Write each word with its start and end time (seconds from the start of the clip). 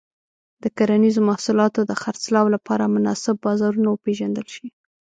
د 0.63 0.65
کرنيزو 0.77 1.21
محصولاتو 1.29 1.81
د 1.85 1.91
خرڅلاو 2.01 2.47
لپاره 2.55 2.91
مناسب 2.95 3.35
بازارونه 3.45 3.87
وپیژندل 3.91 4.47
شي. 4.55 4.67